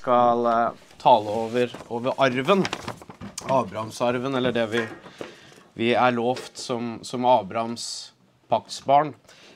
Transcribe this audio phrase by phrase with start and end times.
[0.00, 0.70] skal eh,
[1.00, 2.64] tale over, over arven.
[3.50, 4.86] Abrahamsarven, eller det vi,
[5.74, 8.12] vi er lovt som, som Abrahams
[8.50, 9.14] paktsbarn.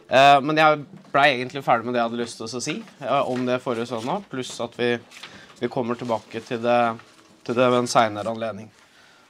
[0.09, 3.21] Eh, men jeg blei egentlig ferdig med det jeg hadde lyst til å si eh,
[3.31, 4.95] om det forrige søndag, pluss at vi,
[5.61, 6.81] vi kommer tilbake til det,
[7.47, 8.69] til det ved en seinere anledning.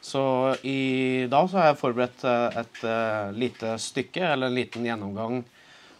[0.05, 0.23] Så
[0.67, 5.45] i dag så har jeg forberedt eh, et, et lite stykke, eller en liten gjennomgang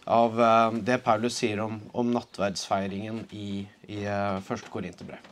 [0.05, 5.31] av uh, det Paulus sier om, om nattverdsfeiringen i, i uh, første Korinterbrev.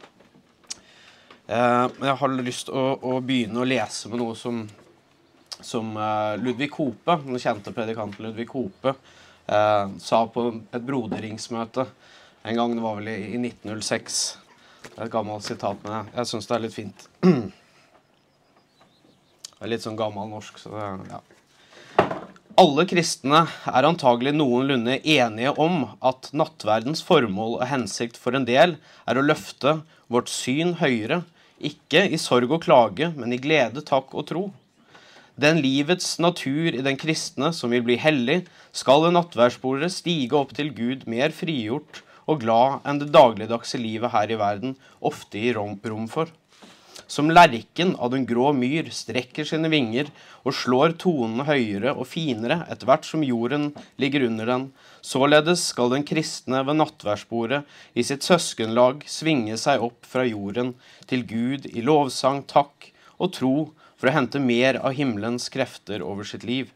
[1.44, 4.62] Men jeg har lyst til å, å, begynne å lese med noe som,
[5.60, 5.90] som
[6.40, 8.94] Ludvig Kope, den kjente predikanten Ludvig Kope,
[9.44, 11.84] sa på et broderingsmøte
[12.44, 14.38] en gang, det var vel i, i 1906.
[14.84, 17.06] Det er et gammelt sitat, men jeg, jeg syns det er litt fint.
[19.54, 21.22] Det er litt sånn gammel norsk, så det, ja.
[22.54, 28.76] Alle kristne er antagelig noenlunde enige om at nattverdens formål og hensikt for en del
[29.10, 29.80] er å løfte
[30.14, 31.24] vårt syn høyere,
[31.58, 34.44] ikke i sorg og klage, men i glede, takk og tro.
[35.34, 40.54] Den livets natur i den kristne som vil bli hellig, skal ved nattverdsbordet stige opp
[40.54, 45.58] til Gud mer frigjort og glad enn det dagligdagse livet her i verden ofte gir
[45.58, 46.30] rom for
[47.08, 50.10] som lerken av den grå myr strekker sine vinger
[50.44, 54.66] og slår tonene høyere og finere etter hvert som jorden ligger under den,
[55.02, 60.74] således skal den kristne ved nattverdsbordet i sitt søskenlag svinge seg opp fra jorden
[61.10, 63.56] til Gud i lovsang, takk og tro
[63.98, 66.72] for å hente mer av himmelens krefter over sitt liv.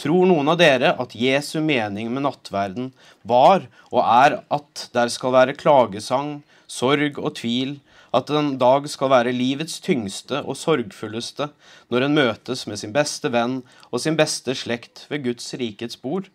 [0.00, 2.90] Tror noen av dere at Jesu mening med nattverden
[3.22, 7.76] var og er at der skal være klagesang, sorg og tvil,
[8.14, 11.48] at en dag skal være livets tyngste og sorgfulleste
[11.90, 16.30] når en møtes med sin beste venn og sin beste slekt ved Guds rikets bord?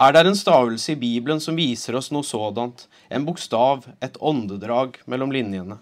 [0.00, 5.00] Er det en stavelse i Bibelen som viser oss noe sådant, en bokstav, et åndedrag
[5.04, 5.76] mellom linjene?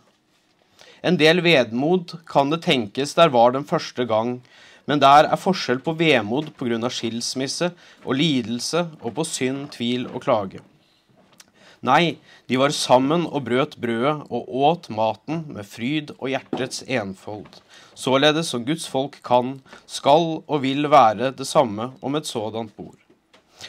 [1.07, 4.41] En del vedmod kan det tenkes der var den første gang,
[4.91, 6.91] men der er forskjell på vemod pga.
[6.91, 7.71] skilsmisse
[8.05, 10.65] og lidelse og på synd, tvil og klage.
[11.85, 12.19] Nei,
[12.51, 17.61] de var sammen og brøt brødet og åt maten med fryd og hjertets enfold.
[17.95, 22.99] Således som Guds folk kan, skal og vil være det samme om et sådant bord.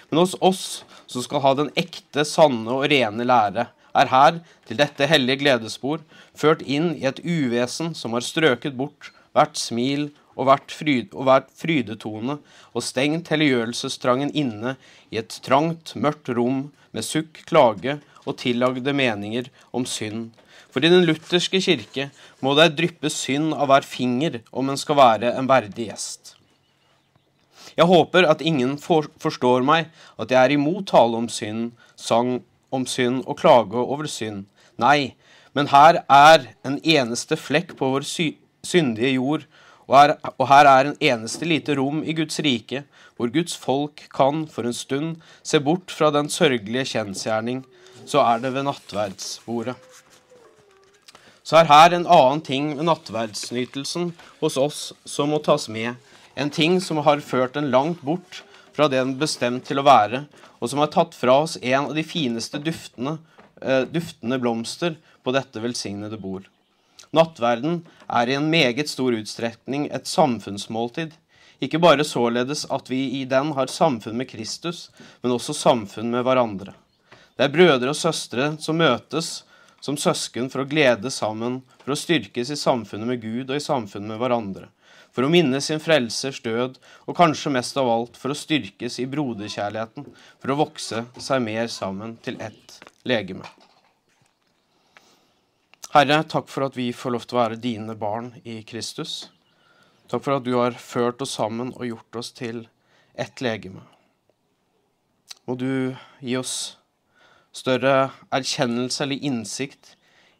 [0.09, 4.77] Men hos oss som skal ha den ekte, sanne og rene lære, er her, til
[4.77, 6.01] dette hellige gledesbord,
[6.37, 10.09] ført inn i et uvesen som har strøket bort hvert smil
[10.39, 12.37] og vært, fryd, og vært frydetone,
[12.71, 14.77] og stengt helliggjørelsestrangen inne
[15.11, 20.29] i et trangt, mørkt rom med sukk, klage og tillagde meninger om synd.
[20.69, 22.09] For i den lutherske kirke
[22.45, 26.35] må det dryppe synd av hver finger om en skal være en verdig gjest.
[27.77, 29.89] Jeg håper at ingen for, forstår meg
[30.19, 32.39] at jeg er imot tale om synd, sang
[32.75, 34.45] om synd og klage over synd.
[34.79, 35.15] Nei,
[35.55, 38.33] men her er en eneste flekk på vår sy
[38.65, 39.45] syndige jord,
[39.89, 42.83] og her, og her er en eneste lite rom i Guds rike,
[43.17, 47.63] hvor Guds folk kan for en stund se bort fra den sørgelige kjensgjerning,
[48.05, 49.75] så er det ved nattverdsbordet.
[51.41, 54.11] Så er her en annen ting ved nattverdsnytelsen
[54.43, 55.97] hos oss som må tas med,
[56.37, 58.43] en ting som har ført den langt bort
[58.77, 60.27] fra det den bestemt til å være,
[60.61, 63.17] og som har tatt fra oss en av de fineste duftene,
[63.61, 66.45] eh, duftende blomster på dette velsignede bord.
[67.15, 71.15] Nattverden er i en meget stor utstrekning et samfunnsmåltid.
[71.59, 74.89] Ikke bare således at vi i den har samfunn med Kristus,
[75.23, 76.75] men også samfunn med hverandre.
[77.35, 79.39] Det er brødre og søstre som møtes
[79.81, 83.63] som søsken for å glede sammen, for å styrkes i samfunnet med Gud og i
[83.63, 84.67] samfunnet med hverandre,
[85.15, 86.77] for å minne sin frelsers død,
[87.07, 90.09] og kanskje mest av alt for å styrkes i broderkjærligheten,
[90.39, 93.47] for å vokse seg mer sammen til ett legeme.
[95.89, 99.31] Herre, takk for at vi får lov til å være dine barn i Kristus.
[100.05, 102.59] Takk for at du har ført oss sammen og gjort oss til
[103.17, 103.81] ett legeme.
[105.49, 106.53] Må du gi oss
[107.49, 109.95] større erkjennelse eller innsikt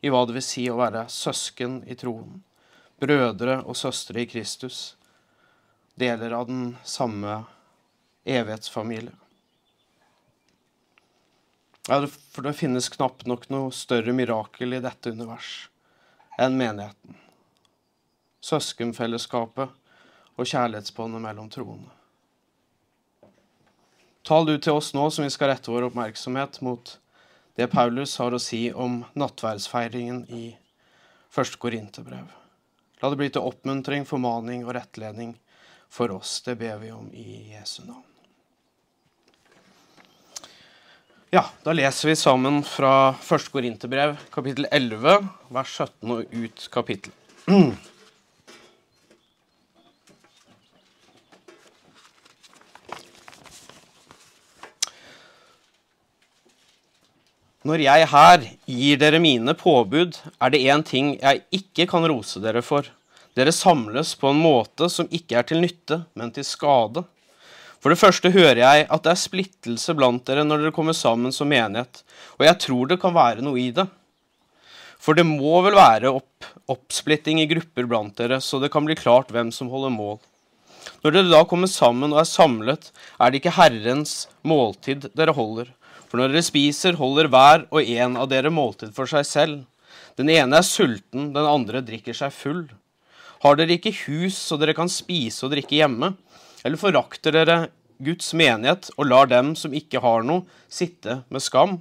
[0.06, 2.44] i hva det vil si å være søsken i troen,
[3.02, 5.00] brødre og søstre i Kristus,
[5.98, 7.40] deler av den samme
[8.22, 9.18] evighetsfamilie.
[11.90, 15.70] Ja, for det finnes knapt nok noe større mirakel i dette univers
[16.38, 17.16] enn menigheten.
[18.46, 19.74] Søskenfellesskapet
[20.38, 21.90] og kjærlighetsbåndet mellom troende.
[24.22, 26.94] Tal du til oss nå som vi skal rette vår oppmerksomhet mot
[27.58, 30.44] det Paulus har å si om nattverdsfeiringen i
[31.34, 32.30] første Korinterbrev.
[33.02, 35.34] La det bli til oppmuntring, formaning og rettledning
[35.90, 36.38] for oss.
[36.46, 38.09] Det ber vi om i Jesu navn.
[41.30, 43.52] Ja, da leser vi sammen fra 1.
[43.54, 47.12] Korinterbrev, kapittel 11, vers 17 og ut kapittel.
[57.62, 62.42] Når jeg her gir dere mine påbud, er det én ting jeg ikke kan rose
[62.42, 62.90] dere for.
[63.38, 67.06] Dere samles på en måte som ikke er til nytte, men til skade.
[67.80, 71.32] For det første hører jeg at det er splittelse blant dere når dere kommer sammen
[71.36, 72.02] som menighet,
[72.36, 73.88] og jeg tror det kan være noe i det.
[75.00, 79.00] For det må vel være opp, oppsplitting i grupper blant dere, så det kan bli
[79.00, 80.20] klart hvem som holder mål.
[81.04, 85.72] Når dere da kommer sammen og er samlet, er det ikke Herrens måltid dere holder.
[86.10, 89.64] For når dere spiser, holder hver og en av dere måltid for seg selv.
[90.20, 92.66] Den ene er sulten, den andre drikker seg full.
[93.40, 96.12] Har dere ikke hus så dere kan spise og drikke hjemme?
[96.64, 97.58] Eller forakter dere
[98.00, 101.78] Guds menighet og lar dem som ikke har noe, sitte med skam?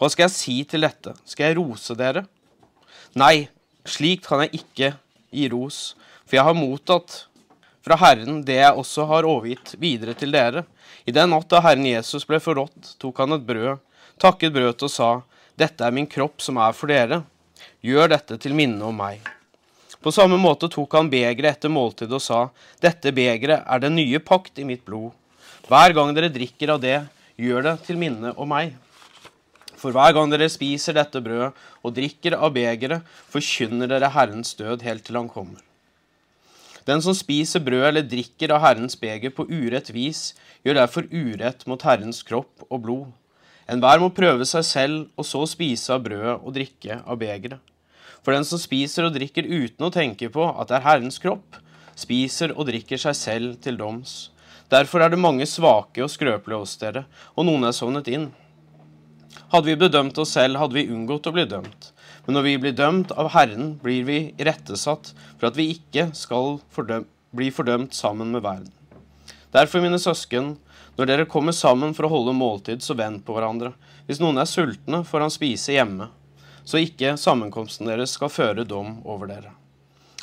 [0.00, 1.14] Hva skal jeg si til dette?
[1.28, 2.24] Skal jeg rose dere?
[3.20, 3.48] Nei,
[3.88, 4.94] slikt kan jeg ikke
[5.34, 5.80] gi ros,
[6.24, 7.24] for jeg har mottatt
[7.84, 10.64] fra Herren det jeg også har overgitt videre til dere.
[11.04, 13.80] I den natt da Herren Jesus ble forrådt, tok han et brød,
[14.20, 15.10] takket brødet og sa,
[15.60, 17.20] Dette er min kropp som er for dere.
[17.84, 19.20] Gjør dette til minne om meg.
[20.00, 22.42] På samme måte tok han begeret etter måltidet og sa,
[22.80, 25.12] Dette begeret er den nye pakt i mitt blod.
[25.68, 27.02] Hver gang dere drikker av det,
[27.36, 28.72] gjør det til minne om meg.
[29.80, 31.52] For hver gang dere spiser dette brødet
[31.84, 35.60] og drikker av begeret, forkynner dere Herrens død helt til han kommer.
[36.88, 40.30] Den som spiser brød eller drikker av Herrens beger på urett vis,
[40.64, 43.08] gjør derfor urett mot Herrens kropp og blod.
[43.70, 47.60] Enhver må prøve seg selv, og så spise av brødet og drikke av begeret.
[48.24, 51.58] For den som spiser og drikker uten å tenke på at det er Herrens kropp,
[51.98, 54.30] spiser og drikker seg selv til doms.
[54.70, 57.04] Derfor er det mange svake og skrøpelige hos dere,
[57.34, 58.28] og noen er sovnet inn.
[59.50, 61.90] Hadde vi bedømt oss selv, hadde vi unngått å bli dømt.
[62.26, 66.60] Men når vi blir dømt av Herren, blir vi irettesatt for at vi ikke skal
[66.70, 68.70] fordøm bli fordømt sammen med verden.
[69.54, 70.56] Derfor, mine søsken,
[70.98, 73.72] når dere kommer sammen for å holde måltid, så vend på hverandre.
[74.06, 76.10] Hvis noen er sultne, får han spise hjemme,
[76.70, 79.52] så ikke sammenkomsten deres skal føre dom over dere.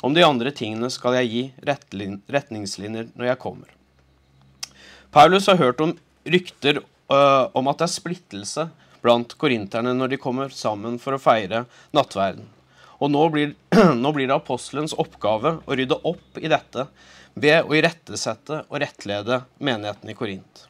[0.00, 3.72] Om de andre tingene skal jeg gi retningslinjer når jeg kommer.
[5.12, 5.96] Paulus har hørt om
[6.28, 8.68] rykter øh, om at det er splittelse
[9.02, 11.64] blant korinterne når de kommer sammen for å feire
[11.96, 12.46] nattverden.
[12.98, 13.54] Og nå blir,
[14.02, 16.88] nå blir, det apostelens oppgave å rydde opp i dette
[17.38, 20.64] ved å irettesette og rettlede menigheten i Korint.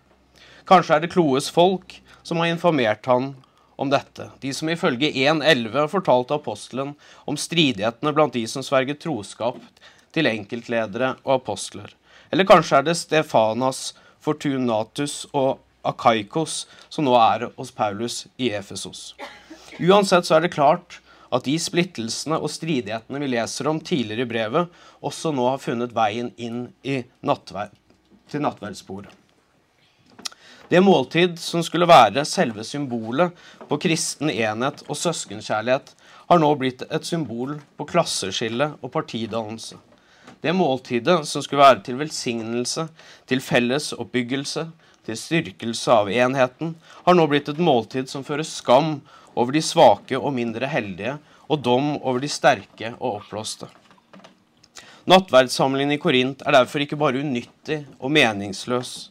[0.69, 1.97] Kanskje er det Kloes folk
[2.27, 3.33] som har informert han
[3.79, 6.97] om dette, de som ifølge 1.11 fortalte apostelen
[7.31, 9.61] om stridighetene blant de som sverget troskap
[10.15, 11.93] til enkeltledere og apostler.
[12.35, 19.13] Eller kanskje er det Stefanas, Fortunatus og Akaikos, som nå er hos Paulus i Efesos.
[19.79, 20.99] Uansett så er det klart
[21.31, 25.95] at de splittelsene og stridighetene vi leser om tidligere i brevet, også nå har funnet
[25.95, 26.67] veien inn
[27.23, 27.71] nattverd,
[28.29, 29.15] til nattverdsbordet.
[30.69, 33.33] Det måltid som skulle være selve symbolet
[33.71, 35.95] på kristen enhet og søskenkjærlighet,
[36.29, 39.79] har nå blitt et symbol på klasseskille og partidannelse.
[40.45, 42.85] Det måltidet som skulle være til velsignelse,
[43.25, 44.67] til felles oppbyggelse,
[45.09, 46.77] til styrkelse av enheten,
[47.07, 48.99] har nå blitt et måltid som fører skam
[49.33, 51.17] over de svake og mindre heldige,
[51.49, 53.71] og dom over de sterke og oppblåste.
[55.09, 59.09] Nattverdssamlingen i Korint er derfor ikke bare unyttig og meningsløs,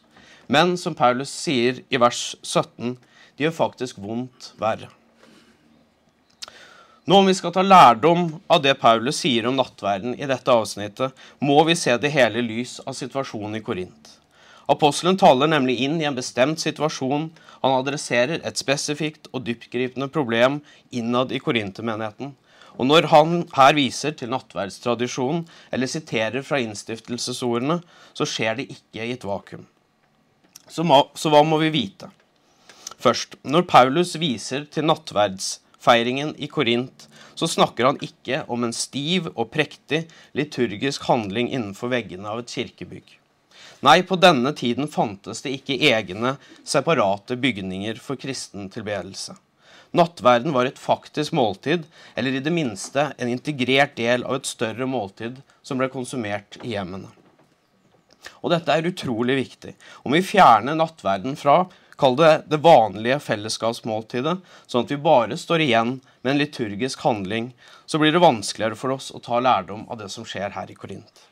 [0.48, 2.96] men som Paulus sier i vers 17,
[3.36, 4.90] de gjør faktisk vondt verre.
[7.08, 11.14] Nå om vi skal ta lærdom av det Paulus sier om nattverden i dette avsnittet,
[11.40, 14.10] må vi se det hele lys av situasjonen i Korint.
[14.68, 17.30] Apostelen taler nemlig inn i en bestemt situasjon.
[17.62, 20.60] Han adresserer et spesifikt og dyptgripende problem
[20.92, 22.34] innad i korintermenigheten.
[22.76, 27.80] Og når han her viser til nattverdstradisjonen eller siterer fra innstiftelsesordene,
[28.12, 29.64] så skjer det ikke i et vakuum.
[30.68, 32.10] Så, må, så hva må vi vite?
[32.98, 37.06] Først, når Paulus viser til nattverdsfeiringen i Korint,
[37.38, 40.06] så snakker han ikke om en stiv og prektig
[40.36, 43.14] liturgisk handling innenfor veggene av et kirkebygg.
[43.86, 46.34] Nei, på denne tiden fantes det ikke egne,
[46.66, 49.36] separate bygninger for kristen tilbedelse.
[49.94, 51.86] Nattverden var et faktisk måltid,
[52.18, 56.74] eller i det minste en integrert del av et større måltid som ble konsumert i
[56.74, 57.08] hjemmene.
[58.42, 59.74] Og dette er utrolig viktig.
[60.04, 61.64] Om vi fjerner nattverden fra,
[61.98, 67.50] kall det det vanlige fellesskapsmåltidet, sånn at vi bare står igjen med en liturgisk handling,
[67.86, 70.76] så blir det vanskeligere for oss å ta lærdom av det som skjer her i
[70.78, 71.24] Korint.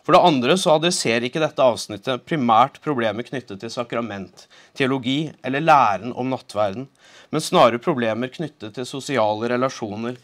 [0.00, 5.62] For det andre så adresserer ikke dette avsnittet primært problemer knyttet til sakrament, teologi eller
[5.62, 6.88] læren om nattverden,
[7.30, 10.16] men snarere problemer knyttet til sosiale relasjoner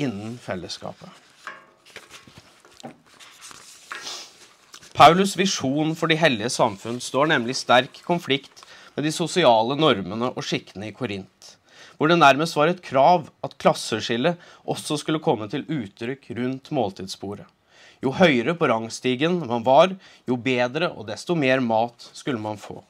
[0.00, 1.25] innen fellesskapet.
[4.96, 8.62] Paulus' visjon for de hellige samfunn står nemlig i sterk konflikt
[8.94, 11.50] med de sosiale normene og skikkene i Korint,
[11.98, 17.44] hvor det nærmest var et krav at klasseskillet også skulle komme til uttrykk rundt måltidsbordet.
[18.00, 19.92] Jo høyere på rangstigen man var,
[20.24, 22.80] jo bedre og desto mer mat skulle man få.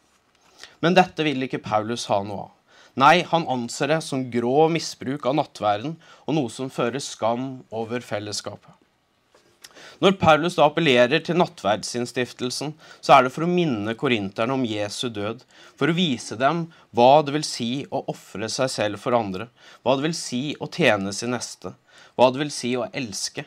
[0.78, 2.54] Men dette vil ikke Paulus ha noe av.
[3.02, 7.98] Nei, han anser det som grå misbruk av nattverden og noe som fører skam over
[7.98, 8.75] fellesskapet.
[10.02, 15.08] Når Paulus da appellerer til nattverdsinnstiftelsen, så er det for å minne korinterne om Jesu
[15.08, 15.40] død,
[15.78, 19.48] for å vise dem hva det vil si å ofre seg selv for andre,
[19.80, 21.72] hva det vil si å tjene sin neste,
[22.16, 23.46] hva det vil si å elske.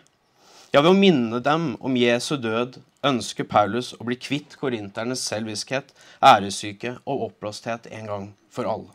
[0.74, 5.94] Ja, ved å minne dem om Jesu død ønsker Paulus å bli kvitt korinternes selviskhet,
[6.22, 8.94] æresyke og oppblåsthet en gang for alle.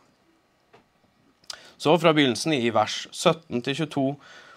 [1.78, 4.06] Så fra begynnelsen i vers 17 til 22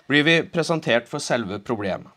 [0.10, 2.17] blir vi presentert for selve problemet.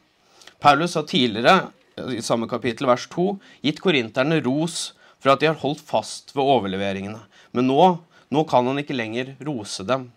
[0.60, 1.70] Paulus har tidligere,
[2.12, 3.26] i samme kapittel, vers 2,
[3.64, 7.20] gitt korinterne ros for at de har holdt fast ved overleveringene.
[7.56, 7.84] Men nå,
[8.28, 10.10] nå kan han ikke lenger rose dem.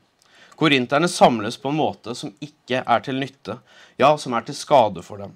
[0.60, 3.58] Korinterne samles på en måte som ikke er til nytte,
[4.00, 5.34] ja, som er til skade for dem.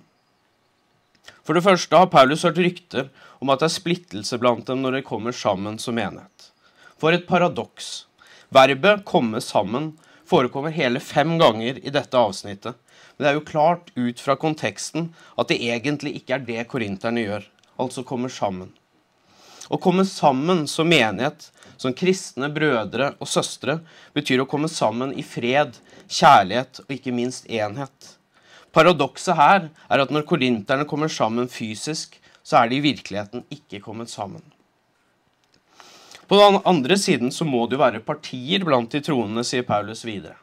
[1.44, 3.08] For det første har Paulus hørt rykter
[3.40, 6.52] om at det er splittelse blant dem når de kommer sammen som enhet.
[7.00, 8.06] For et paradoks.
[8.52, 9.98] Verbet 'komme sammen'
[10.28, 12.76] forekommer hele fem ganger i dette avsnittet,
[13.18, 17.24] men det er jo klart ut fra konteksten at det egentlig ikke er det korinterne
[17.26, 17.48] gjør,
[17.82, 18.70] altså kommer sammen.
[19.68, 23.80] Å komme sammen som menighet, som kristne brødre og søstre,
[24.16, 25.76] betyr å komme sammen i fred,
[26.08, 28.14] kjærlighet og ikke minst enhet.
[28.72, 33.82] Paradokset her er at når korinterne kommer sammen fysisk, så er de i virkeligheten ikke
[33.84, 34.44] kommet sammen.
[36.28, 40.04] På den andre siden så må det jo være partier blant de troende, sier Paulus
[40.08, 40.36] videre.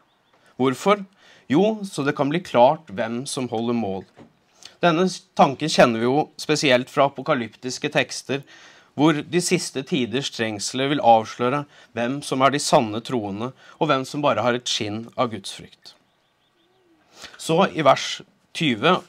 [0.60, 1.04] Hvorfor?
[1.50, 4.04] Jo, så det kan bli klart hvem som holder mål.
[4.84, 8.44] Denne tanken kjenner vi jo spesielt fra apokalyptiske tekster,
[8.94, 11.64] hvor de siste tiders trengsler vil avsløre
[11.96, 15.94] hvem som er de sanne troende, og hvem som bare har et skinn av gudsfrykt.
[17.40, 18.20] Så i vers
[18.54, 19.00] 20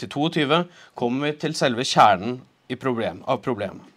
[0.00, 0.64] til 22
[0.98, 2.40] kommer vi til selve kjernen
[2.74, 3.93] av problemet.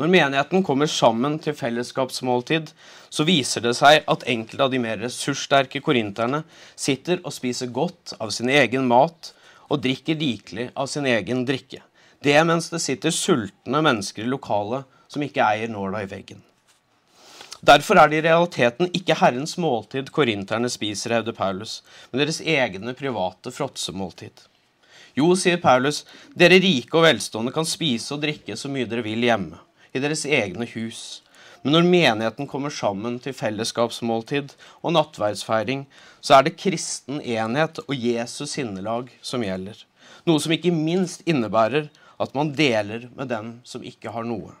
[0.00, 2.70] Når menigheten kommer sammen til fellesskapsmåltid,
[3.12, 6.42] så viser det seg at enkelte av de mer ressurssterke korinterne
[6.80, 9.34] sitter og spiser godt av sin egen mat
[9.68, 11.82] og drikker rikelig av sin egen drikke.
[12.24, 16.40] Det mens det sitter sultne mennesker i lokalet som ikke eier nåla i veggen.
[17.62, 22.94] Derfor er det i realiteten ikke Herrens måltid korinterne spiser, hevder Paulus, men deres egne
[22.98, 24.48] private fråtsemåltid.
[25.14, 26.00] Jo, sier Paulus,
[26.34, 29.60] dere rike og velstående kan spise og drikke så mye dere vil hjemme
[29.92, 31.22] i deres egne hus.
[31.62, 35.84] Men når menigheten kommer sammen til fellesskapsmåltid og nattverdsfeiring,
[36.20, 39.76] så er det kristen enhet og Jesus sinnelag som gjelder.
[40.26, 41.88] Noe som ikke minst innebærer
[42.22, 44.54] at man deler med dem som ikke har noe.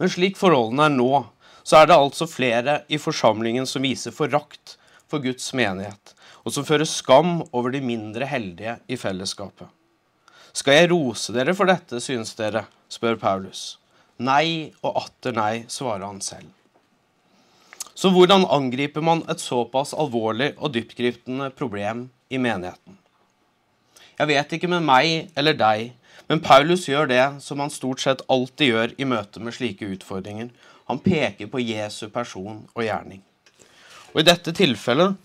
[0.00, 1.10] Men slik forholdene er nå,
[1.62, 4.76] så er det altså flere i forsamlingen som viser forakt
[5.10, 9.68] for Guds menighet, og som fører skam over de mindre heldige i fellesskapet.
[10.52, 12.66] Skal jeg rose dere for dette, synes dere?
[12.92, 13.78] spør Paulus.
[14.20, 16.50] Nei og atter nei, svarer han selv.
[17.96, 22.98] Så hvordan angriper man et såpass alvorlig og dyptgripende problem i menigheten?
[24.18, 25.92] Jeg vet ikke med meg eller deg,
[26.28, 30.52] men Paulus gjør det som han stort sett alltid gjør i møte med slike utfordringer.
[30.88, 33.22] Han peker på Jesu person og gjerning.
[34.12, 35.16] Og I dette tilfellet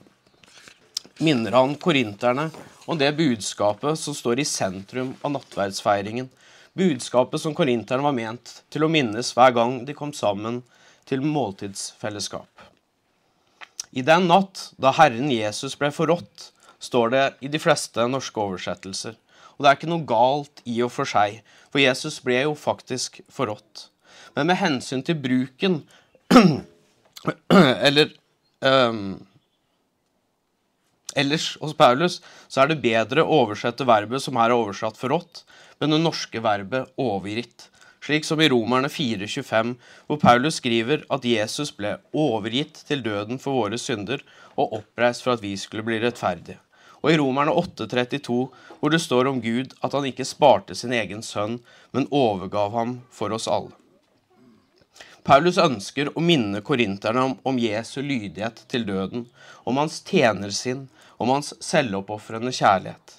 [1.20, 2.50] minner han korinterne
[2.86, 6.30] om det budskapet som står i sentrum av nattverdsfeiringen,
[6.78, 10.62] budskapet som korinterne var ment til å minnes hver gang de kom sammen
[11.08, 12.50] til måltidsfellesskap.
[13.92, 19.16] I den natt da Herren Jesus ble forrådt, står det i de fleste norske oversettelser.
[19.58, 21.40] Og det er ikke noe galt i og for seg,
[21.74, 23.88] for Jesus ble jo faktisk forrådt.
[24.38, 25.82] Men med hensyn til bruken
[27.88, 28.12] Eller
[28.62, 29.16] um,
[31.18, 35.42] Ellers hos Paulus så er det bedre å oversette verbet som her er oversatt forrådt,
[35.82, 37.72] men det norske verbet overgitt.
[38.06, 39.74] Slik som i Romerne 4,25,
[40.08, 44.22] hvor Paulus skriver at Jesus ble overgitt til døden for våre synder
[44.56, 46.62] og oppreist for at vi skulle bli rettferdige.
[47.02, 48.38] Og i Romerne 8,32,
[48.80, 51.60] hvor det står om Gud at han ikke sparte sin egen sønn,
[51.94, 53.74] men overgav ham for oss alle.
[55.28, 59.26] Paulus ønsker å minne korinterne om, om Jesu lydighet til døden,
[59.68, 60.86] om hans tjenersinn,
[61.18, 63.18] om hans selvoppofrende kjærlighet.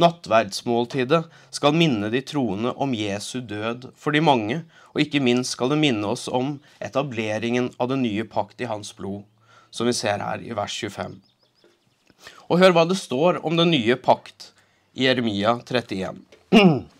[0.00, 1.22] Nattverdsmåltidet
[1.54, 5.78] skal minne de troende om Jesu død for de mange, og ikke minst skal det
[5.78, 9.22] minne oss om etableringen av den nye pakt i hans blod,
[9.70, 11.14] som vi ser her i vers 25.
[12.50, 14.50] Og hør hva det står om den nye pakt
[14.94, 16.18] i Jeremia 31.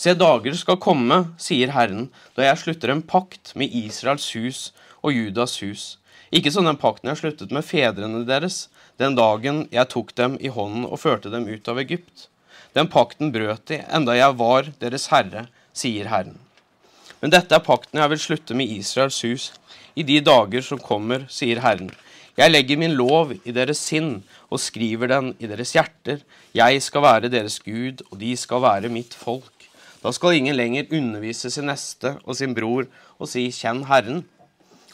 [0.00, 2.06] Se, dager skal komme, sier Herren,
[2.36, 4.60] da jeg slutter en pakt med Israels hus
[5.02, 5.84] og Judas hus.
[6.30, 8.68] Ikke som den pakten jeg sluttet med fedrene deres,
[9.00, 12.28] den dagen jeg tok dem i hånden og førte dem ut av Egypt.
[12.76, 16.36] Den pakten brøt de, enda jeg var deres herre, sier Herren.
[17.20, 19.50] Men dette er pakten jeg vil slutte med Israels hus
[19.98, 21.90] i de dager som kommer, sier Herren.
[22.38, 26.22] Jeg legger min lov i deres sinn og skriver den i deres hjerter.
[26.56, 29.66] Jeg skal være deres Gud, og de skal være mitt folk.
[30.00, 32.86] Da skal ingen lenger undervise sin neste og sin bror
[33.18, 34.24] og si 'Kjenn Herren',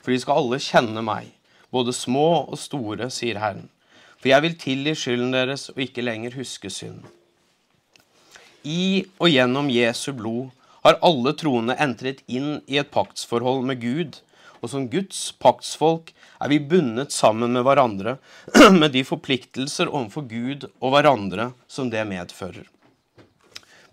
[0.06, 1.32] for de skal alle kjenne meg,
[1.74, 3.64] både små og store, sier Herren.
[4.22, 7.00] For jeg vil tilgi skylden deres og ikke lenger huske synd.
[8.62, 10.52] I og gjennom Jesu blod
[10.86, 14.20] har alle troende entret inn i et paktsforhold med Gud,
[14.62, 18.14] og som Guds paktsfolk er vi bundet sammen med hverandre
[18.78, 22.62] med de forpliktelser overfor Gud og hverandre som det medfører.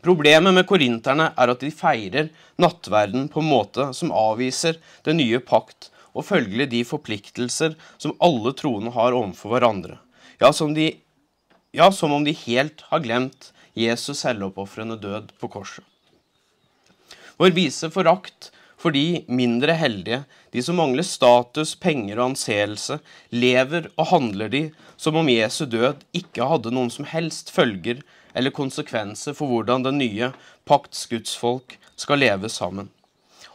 [0.05, 2.29] Problemet med korinterne er at de feirer
[2.61, 4.77] nattverden på en måte som avviser
[5.07, 9.99] den nye pakt og følgelig de forpliktelser som alle troende har overfor hverandre.
[10.41, 10.91] Ja som, de,
[11.73, 15.85] ja, som om de helt har glemt Jesus selvoppofrende død på korset.
[17.41, 22.99] Vår vise forakt for de mindre heldige, de som mangler status, penger og anseelse,
[23.31, 24.63] lever og handler de
[24.99, 28.03] som om Jesu død ikke hadde noen som helst følger
[28.35, 30.33] eller konsekvenser for hvordan den nye
[30.67, 32.91] pakts gudsfolk skal leve sammen.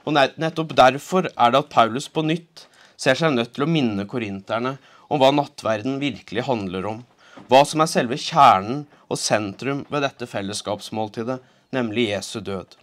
[0.06, 2.66] Og nettopp derfor er det at Paulus på nytt
[2.98, 4.76] ser seg nødt til å minne korinterne
[5.08, 7.04] om hva nattverden virkelig handler om,
[7.48, 11.38] hva som er selve kjernen og sentrum ved dette fellesskapsmåltidet,
[11.74, 12.76] nemlig Jesu død.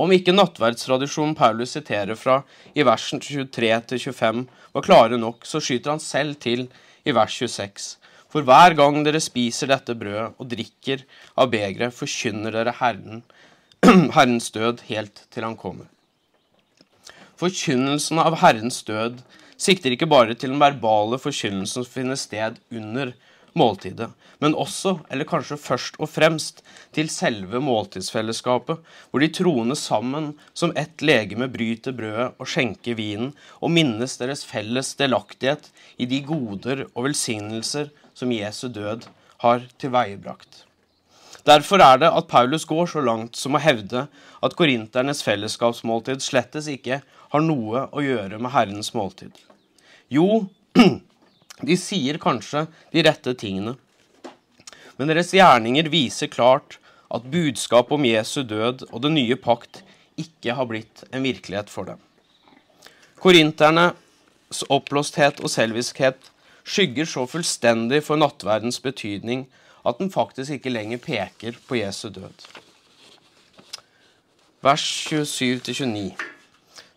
[0.00, 2.40] Om ikke nattverdstradisjonen Paulus siterer fra
[2.72, 4.44] i versen 23-25
[4.76, 6.68] var klare nok, så skyter han selv til
[7.04, 7.96] i vers 26.
[8.30, 11.02] For hver gang dere spiser dette brødet og drikker
[11.34, 13.24] av begeret, forkynner dere Herren,
[14.16, 15.86] Herrens død helt til han kommer.
[17.40, 19.22] Forkynnelsen av Herrens død
[19.60, 23.14] sikter ikke bare til den verbale forkynnelsen som finner sted under
[23.56, 26.62] måltidet, men også, eller kanskje først og fremst,
[26.96, 28.78] til selve måltidsfellesskapet,
[29.10, 34.44] hvor de troende sammen som ett legeme bryter brødet og skjenker vinen, og minnes deres
[34.48, 39.08] felles delaktighet i de goder og velsignelser som Jesu død
[39.44, 40.66] har tilveiebrakt.
[41.50, 44.06] Derfor er det at Paulus går så langt som å hevde
[44.44, 47.00] at korinternes fellesskapsmåltid slettes ikke
[47.32, 49.34] har noe å gjøre med Herrens måltid.
[50.12, 50.46] Jo,
[51.60, 53.74] De sier kanskje de rette tingene,
[54.96, 56.78] men deres gjerninger viser klart
[57.12, 59.82] at budskapet om Jesu død og den nye pakt
[60.20, 62.00] ikke har blitt en virkelighet for dem.
[63.20, 66.30] Korinternes oppblåsthet og selviskhet
[66.64, 69.46] skygger så fullstendig for nattverdens betydning
[69.86, 72.46] at den faktisk ikke lenger peker på Jesu død.
[74.60, 76.12] Vers 27-29.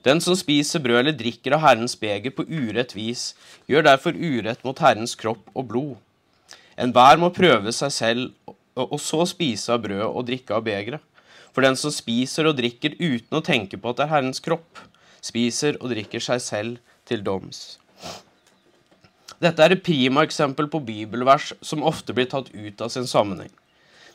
[0.03, 3.31] Den som spiser brød eller drikker av Herrens beger på urett vis,
[3.71, 5.93] gjør derfor urett mot Herrens kropp og blod.
[6.75, 8.33] Enhver må prøve seg selv,
[8.75, 10.99] og så spise av brødet og drikke av begeret.
[11.53, 14.81] For den som spiser og drikker uten å tenke på at det er Herrens kropp,
[15.23, 17.77] spiser og drikker seg selv til doms.
[19.43, 23.51] Dette er et prima eksempel på bibelvers som ofte blir tatt ut av sin sammenheng.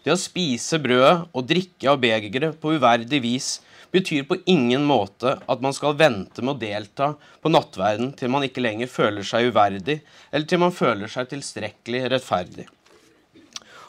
[0.04, 3.48] Det å spise brødet og drikke av begeret på uverdig vis
[3.92, 7.10] betyr på ingen måte at man skal vente med å delta
[7.42, 9.98] på nattverden til man ikke lenger føler seg uverdig,
[10.30, 12.68] eller til man føler seg tilstrekkelig rettferdig.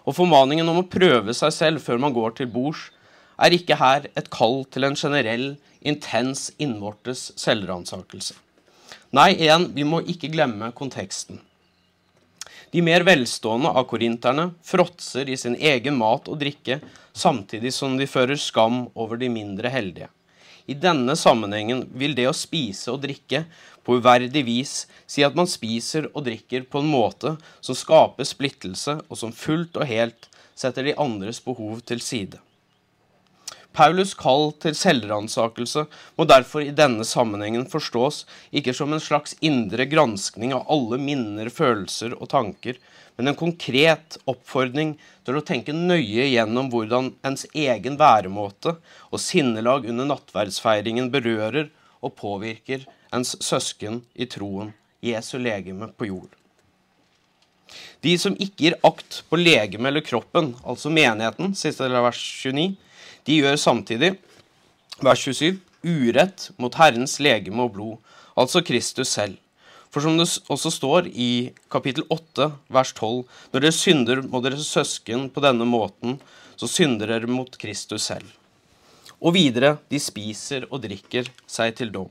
[0.08, 2.90] Og formaningen om å prøve seg selv før man går til bords,
[3.40, 8.36] er ikke her et kall til en generell, intens innvortes selvransakelse.
[9.10, 11.40] Nei, igjen, vi må ikke glemme konteksten.
[12.70, 16.78] De mer velstående av korinterne fråtser i sin egen mat og drikke,
[17.18, 20.12] samtidig som de fører skam over de mindre heldige.
[20.70, 23.48] I denne sammenhengen vil det å spise og drikke
[23.82, 24.74] på uverdig vis
[25.10, 27.34] si at man spiser og drikker på en måte
[27.66, 32.38] som skaper splittelse, og som fullt og helt setter de andres behov til side.
[33.80, 35.86] Paulus' kall til selvransakelse
[36.20, 41.48] må derfor i denne sammenhengen forstås ikke som en slags indre granskning av alle minner,
[41.48, 42.76] følelser og tanker,
[43.16, 48.74] men en konkret oppfordring til å tenke nøye gjennom hvordan ens egen væremåte
[49.12, 51.72] og sinnelag under nattverdsfeiringen berører
[52.04, 52.84] og påvirker
[53.16, 56.36] ens søsken i troen, Jesu legeme på jord.
[58.04, 62.20] De som ikke gir akt på legeme eller kroppen, altså menigheten, siste del av vers
[62.44, 62.74] 29,
[63.30, 64.16] de gjør samtidig,
[65.06, 69.38] vers 27, urett mot Herrens legeme og blod, altså Kristus selv.
[69.94, 73.22] For som det også står i kapittel 8, vers 12,
[73.54, 76.18] når dere synder mot deres søsken på denne måten,
[76.58, 78.26] så synder dere mot Kristus selv.
[79.22, 82.10] Og videre, de spiser og drikker seg til dom.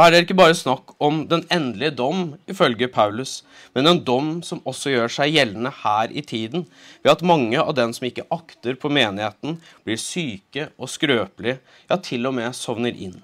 [0.00, 3.42] Her er det ikke bare snakk om den endelige dom, ifølge Paulus,
[3.76, 6.64] men en dom som også gjør seg gjeldende her i tiden,
[7.04, 11.58] ved at mange av den som ikke akter på menigheten, blir syke og skrøpelige,
[11.90, 13.18] ja, til og med sovner inn.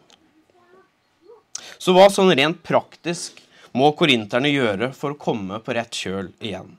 [1.80, 3.40] Så hva sånn rent praktisk
[3.72, 6.76] må korinterne gjøre for å komme på rett kjøl igjen?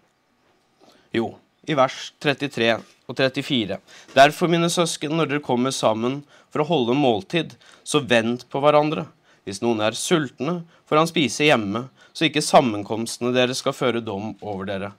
[1.10, 1.32] Jo,
[1.66, 2.76] i vers 33
[3.10, 3.82] og 34.
[4.14, 6.22] Derfor, mine søsken, når dere kommer sammen
[6.54, 9.08] for å holde måltid, så vent på hverandre.
[9.48, 14.34] Hvis noen er sultne, får han spise hjemme, så ikke sammenkomstene deres skal føre dom
[14.44, 14.90] over dere.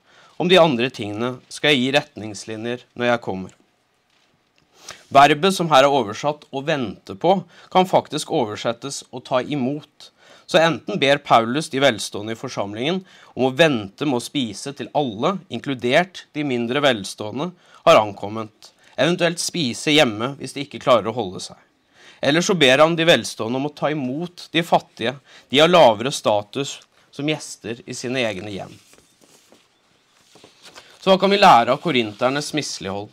[0.41, 3.53] Om de andre tingene skal jeg gi retningslinjer når jeg kommer.
[5.13, 10.09] Verbet som her er oversatt 'å vente på', kan faktisk oversettes 'å ta imot'.
[10.47, 14.89] Så enten ber Paulus de velstående i forsamlingen om å vente med å spise til
[14.95, 17.51] alle, inkludert de mindre velstående,
[17.85, 21.57] har ankommet, eventuelt spise hjemme hvis de ikke klarer å holde seg.
[22.21, 25.15] Eller så ber han de velstående om å ta imot de fattige,
[25.49, 26.79] de har lavere status,
[27.11, 28.73] som gjester i sine egne hjem.
[30.99, 33.09] Så hva kan vi lære av korinternes mislighold?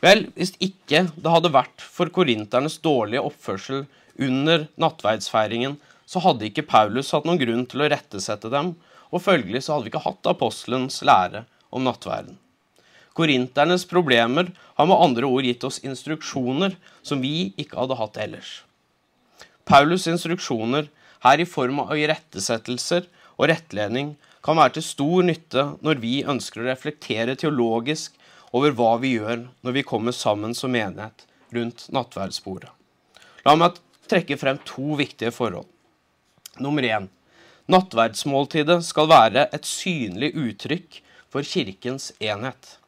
[0.00, 3.82] Vel, hvis ikke det hadde vært for korinternes dårlige oppførsel
[4.20, 5.74] under nattverdsfeiringen,
[6.08, 8.72] så hadde ikke Paulus hatt noen grunn til å rettesette dem,
[9.10, 12.38] og følgelig så hadde vi ikke hatt apostelens lære om nattverden.
[13.20, 18.52] Korinternes problemer har med andre ord gitt oss instruksjoner som vi ikke hadde hatt ellers.
[19.68, 20.88] Paulus' instruksjoner,
[21.20, 23.04] her i form av irettesettelser
[23.36, 28.16] og rettledning, kan være til stor nytte når vi ønsker å reflektere teologisk
[28.56, 32.72] over hva vi gjør når vi kommer sammen som menighet rundt nattverdsbordet.
[33.44, 33.76] La meg
[34.08, 35.68] trekke frem to viktige forhold.
[36.56, 37.12] Nummer én.
[37.70, 42.80] Nattverdsmåltidet skal være et synlig uttrykk for kirkens enhet.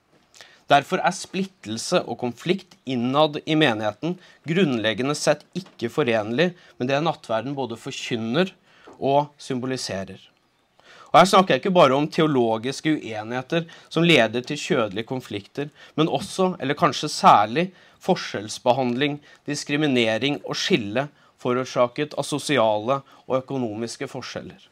[0.72, 4.16] Derfor er splittelse og konflikt innad i menigheten
[4.48, 8.54] grunnleggende sett ikke forenlig med det nattverden både forkynner
[8.96, 10.20] og symboliserer.
[11.12, 16.08] Og Her snakker jeg ikke bare om teologiske uenigheter som leder til kjødelige konflikter, men
[16.08, 17.66] også, eller kanskje særlig,
[18.02, 21.11] forskjellsbehandling, diskriminering og skille
[21.42, 24.71] forårsaket av sosiale og økonomiske forskjeller.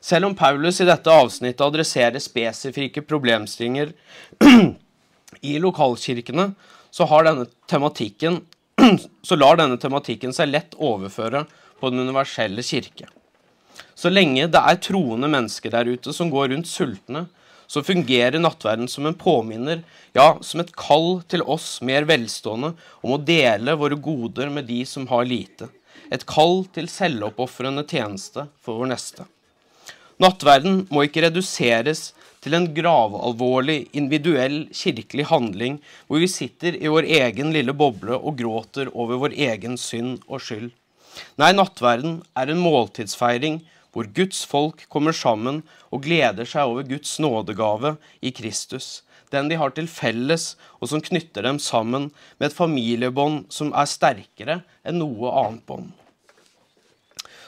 [0.00, 3.92] Selv om Paulus i dette avsnittet adresserer spesifikke problemstillinger
[5.40, 6.52] i lokalkirkene,
[6.90, 7.06] så,
[9.22, 11.44] så lar denne tematikken seg lett overføre
[11.80, 13.08] på den universelle kirke.
[13.98, 17.26] Så lenge det er troende mennesker der ute som går rundt sultne,
[17.68, 19.82] så fungerer nattverden som en påminner,
[20.16, 22.72] ja, som et kall til oss mer velstående
[23.04, 25.68] om å dele våre goder med de som har lite.
[26.08, 29.26] Et kall til selvoppofrende tjeneste for vår neste.
[30.18, 32.08] Nattverden må ikke reduseres
[32.42, 35.76] til en gravalvorlig, individuell kirkelig handling
[36.08, 40.42] hvor vi sitter i vår egen lille boble og gråter over vår egen synd og
[40.42, 40.72] skyld.
[41.38, 43.60] Nei, nattverden er en måltidsfeiring
[43.94, 45.62] hvor Guds folk kommer sammen
[45.94, 51.04] og gleder seg over Guds nådegave i Kristus, den de har til felles, og som
[51.04, 55.94] knytter dem sammen med et familiebånd som er sterkere enn noe annet bånd.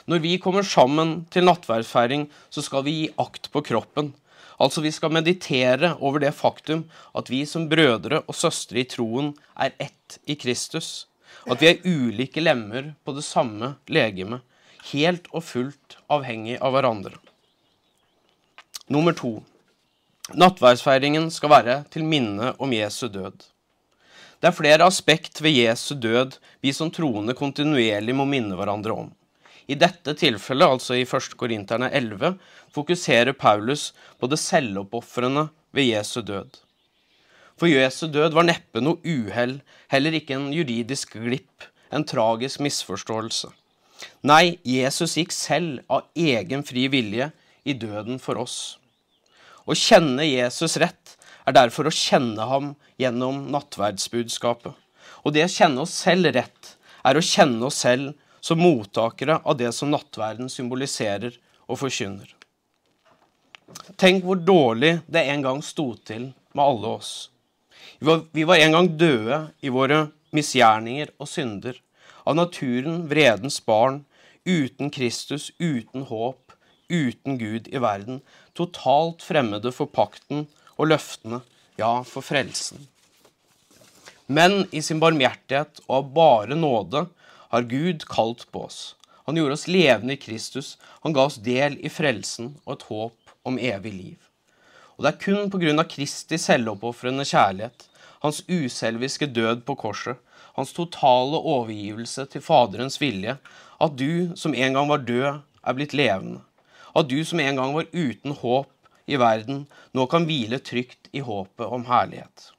[0.09, 4.13] Når vi kommer sammen til nattverdsfeiring, så skal vi gi akt på kroppen.
[4.61, 6.83] Altså vi skal meditere over det faktum
[7.17, 11.07] at vi som brødre og søstre i troen er ett i Kristus.
[11.49, 14.41] At vi er ulike lemmer på det samme legemet,
[14.91, 17.15] helt og fullt avhengig av hverandre.
[18.91, 19.39] Nummer to.
[20.37, 23.47] Nattverdsfeiringen skal være til minne om Jesu død.
[24.41, 29.09] Det er flere aspekt ved Jesu død vi som troende kontinuerlig må minne hverandre om.
[29.67, 31.35] I dette tilfellet, altså i 1.
[31.37, 32.35] Korinterne 11,
[32.73, 36.57] fokuserer Paulus på det selvoppofrende ved Jesu død.
[37.59, 39.59] For Jesu død var neppe noe uhell,
[39.93, 43.51] heller ikke en juridisk glipp, en tragisk misforståelse.
[44.25, 47.29] Nei, Jesus gikk selv av egen fri vilje
[47.67, 48.79] i døden for oss.
[49.69, 54.73] Å kjenne Jesus rett er derfor å kjenne ham gjennom nattverdsbudskapet.
[55.21, 59.57] Og det å kjenne oss selv rett er å kjenne oss selv som mottakere av
[59.57, 62.29] det som nattverden symboliserer og forkynner.
[64.01, 67.13] Tenk hvor dårlig det en gang sto til med alle oss.
[68.01, 71.77] Vi var en gang døde i våre misgjerninger og synder.
[72.25, 74.03] Av naturen vredens barn,
[74.45, 76.53] uten Kristus, uten håp,
[76.89, 78.19] uten Gud i verden,
[78.57, 81.41] totalt fremmede for pakten og løftene,
[81.79, 82.87] ja, for frelsen.
[84.31, 87.05] Men i sin barmhjertighet og av bare nåde
[87.51, 88.95] har Gud kalt på oss.
[89.27, 90.77] Han gjorde oss levende i Kristus.
[91.03, 94.17] Han ga oss del i frelsen og et håp om evig liv.
[94.95, 95.85] Og det er kun pga.
[95.89, 97.87] Kristi selvoppofrende kjærlighet,
[98.21, 100.19] hans uselviske død på korset,
[100.55, 103.37] hans totale overgivelse til Faderens vilje,
[103.81, 106.41] at du som en gang var død, er blitt levende.
[106.95, 108.69] At du som en gang var uten håp
[109.07, 112.51] i verden, nå kan hvile trygt i håpet om herlighet.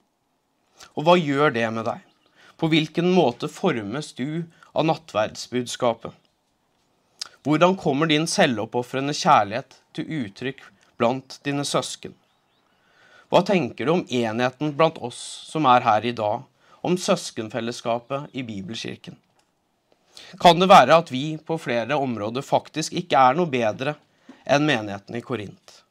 [0.97, 2.12] Og hva gjør det med deg?
[2.63, 6.13] På hvilken måte formes du av nattverdsbudskapet?
[7.43, 10.63] Hvordan kommer din selvoppofrende kjærlighet til uttrykk
[10.95, 12.15] blant dine søsken?
[13.35, 16.45] Hva tenker du om enheten blant oss som er her i dag,
[16.87, 19.19] om søskenfellesskapet i Bibelkirken?
[20.39, 23.97] Kan det være at vi på flere områder faktisk ikke er noe bedre
[24.47, 25.83] enn menigheten i Korint?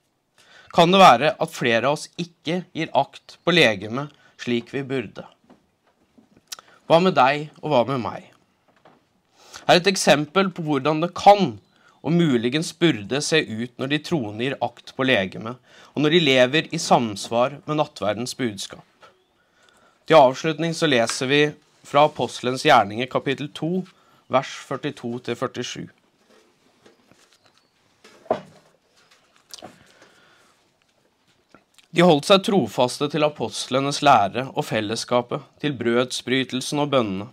[0.71, 5.27] Kan det være at flere av oss ikke gir akt på legemet slik vi burde?
[6.91, 8.25] Hva med deg, og hva med meg?
[9.63, 11.53] Her er et eksempel på hvordan det kan
[12.01, 15.55] og muligens burde se ut når de troende gir akt på legemet,
[15.95, 18.83] og når de lever i samsvar med nattverdens budskap.
[20.03, 21.41] Til avslutning så leser vi
[21.87, 23.71] fra Apostelens gjerninger kapittel 2,
[24.35, 25.87] vers 42-47.
[32.01, 37.27] De holdt seg trofaste til apostlenes lære og fellesskapet, til brødsbrytelsen og bønnene.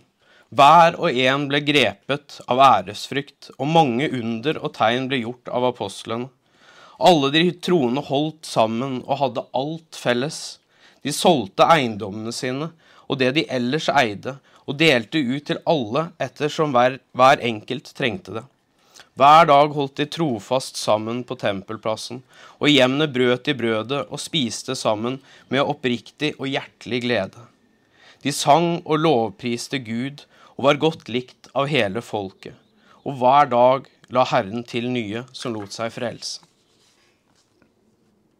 [0.53, 5.65] Hver og en ble grepet av æresfrykt, og mange under og tegn ble gjort av
[5.71, 6.29] apostlene.
[7.01, 10.39] Alle de troende holdt sammen og hadde alt felles.
[11.01, 12.69] De solgte eiendommene sine
[13.09, 14.37] og det de ellers eide,
[14.69, 18.45] og delte ut til alle ettersom hver, hver enkelt trengte det.
[19.19, 22.21] Hver dag holdt de trofast sammen på tempelplassen,
[22.55, 25.17] og i hjemmene brøt de brødet og spiste sammen
[25.51, 27.43] med oppriktig og hjertelig glede.
[28.23, 30.23] De sang og lovpriste Gud
[30.55, 32.55] og var godt likt av hele folket.
[33.03, 36.39] Og hver dag la Herren til nye som lot seg frelse.